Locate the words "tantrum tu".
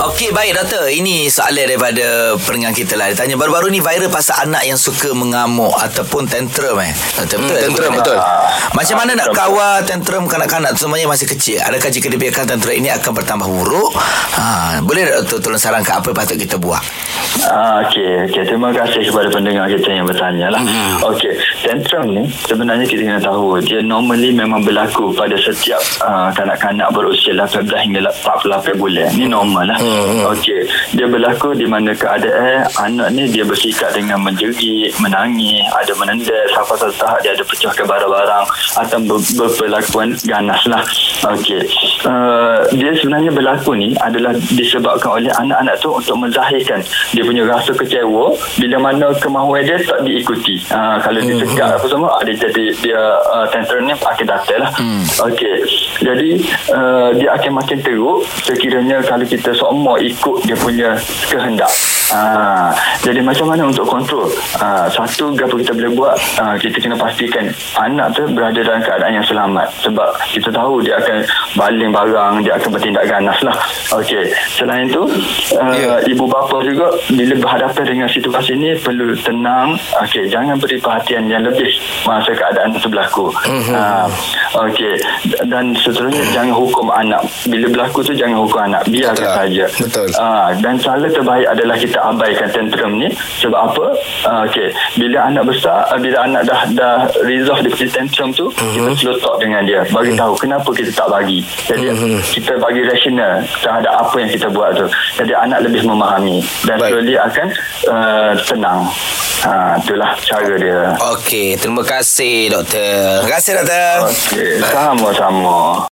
97.92-98.46